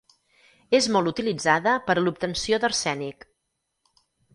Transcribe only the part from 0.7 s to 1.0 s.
És